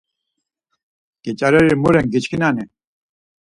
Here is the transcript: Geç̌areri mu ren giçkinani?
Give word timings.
Geç̌areri 1.23 1.75
mu 1.81 1.89
ren 1.93 2.07
giçkinani? 2.13 2.65